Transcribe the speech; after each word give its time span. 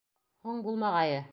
Һуң 0.47 0.63
булмағайы. 0.69 1.21